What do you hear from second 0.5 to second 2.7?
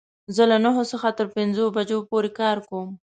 له نهو څخه تر پنځو بجو پوری کار